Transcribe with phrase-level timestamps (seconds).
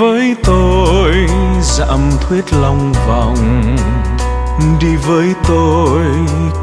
[0.00, 1.12] với tôi,
[1.62, 3.76] dặm thuyết lòng vòng.
[4.80, 6.04] Đi với tôi,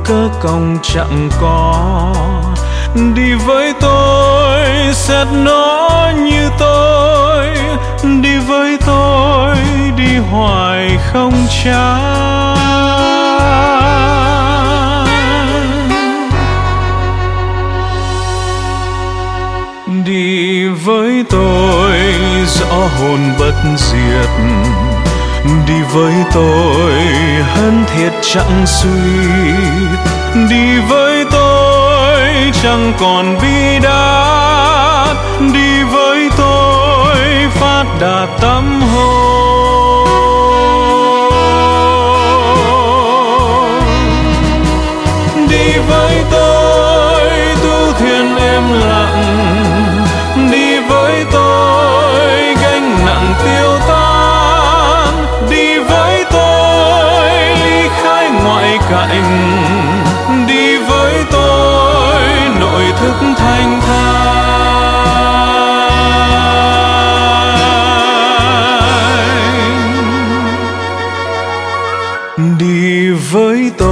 [0.05, 2.14] cớ công chẳng có.
[3.16, 7.48] Đi với tôi, xét nó như tôi.
[8.22, 9.56] Đi với tôi,
[9.98, 11.34] đi hoài không
[11.64, 12.58] chán.
[20.06, 21.56] Đi với tôi
[22.70, 24.30] rõ hồn bất diệt.
[25.67, 26.94] Đi với tôi,
[27.55, 28.89] hân thiệt chẳng suy.
[30.50, 32.22] Đi với tôi,
[32.64, 35.17] chẳng còn bi đát.
[35.53, 37.17] Đi với tôi,
[37.50, 38.56] phát đạt tâm.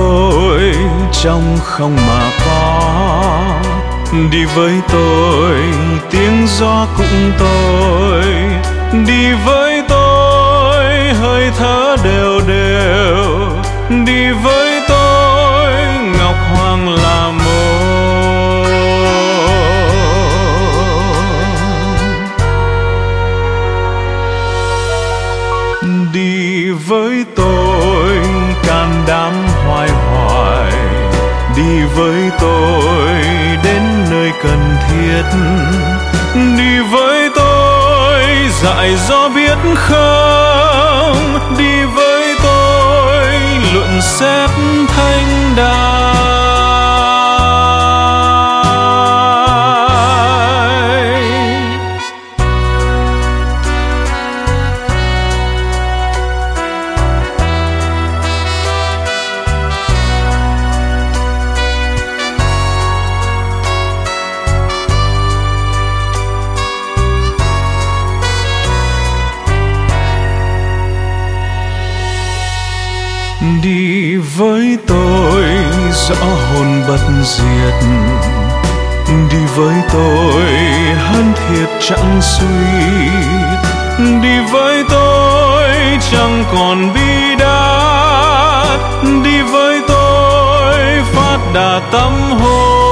[0.06, 0.75] Tôi
[1.11, 2.81] trong không mà có.
[4.31, 5.56] Đi với tôi,
[6.12, 8.23] tiếng gió cũng tôi
[9.08, 10.84] đi với tôi,
[11.22, 13.25] hơi thở đều đều.
[14.06, 14.65] Đi với
[32.40, 33.22] tôi
[33.63, 35.23] đến nơi cần thiết.
[36.57, 38.23] Đi với tôi
[38.63, 41.40] dạy do biết không?
[41.57, 43.28] Đi với tôi,
[43.73, 44.50] luận xét
[44.88, 46.15] thanh đàng
[73.63, 75.44] đi với tôi,
[75.91, 77.73] rõ hồn bất diệt.
[79.31, 80.44] Đi với tôi
[80.95, 82.45] hơn thiệt chẳng suy.
[84.22, 85.69] Đi với tôi,
[86.11, 88.79] chẳng còn bi đát.
[89.23, 90.75] Đi với tôi,
[91.13, 92.84] phát đà tâm hồn.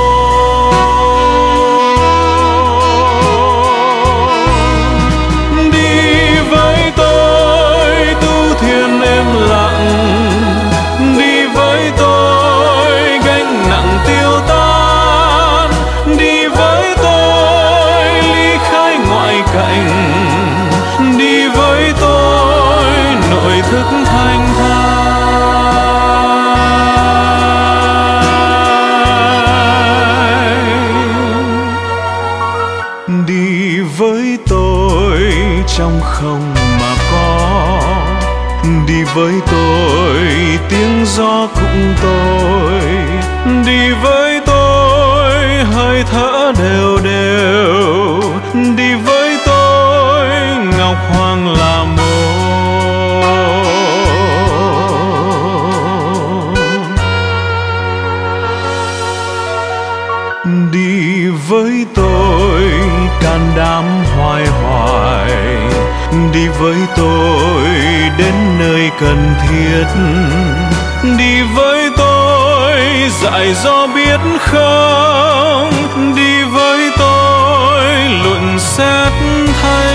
[23.71, 25.03] Thức thanh thai
[33.27, 35.21] đi với tôi
[35.77, 37.79] trong không mà có.
[38.87, 40.17] Đi với tôi,
[40.69, 42.81] tiếng gió cũng tôi
[43.65, 45.33] đi với tôi,
[45.73, 48.21] hơi thở đều đều.
[48.77, 50.27] Đi với tôi,
[50.77, 51.62] ngọc hoàng là
[60.73, 62.61] đi với tôi,
[63.21, 63.85] can đảm
[64.17, 65.31] hoài hoài.
[66.33, 67.67] Đi với tôi
[68.17, 69.85] đến nơi cần thiết.
[71.17, 72.73] Đi với tôi
[73.21, 75.71] dạy do biết không?
[76.15, 77.83] Đi với tôi
[78.23, 79.13] luận xét
[79.61, 79.92] thay